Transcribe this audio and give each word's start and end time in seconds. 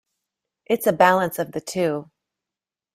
It's 0.65 0.87
a 0.87 0.93
balance 0.93 1.37
of 1.37 1.51
the 1.51 1.61
two. 1.61 2.09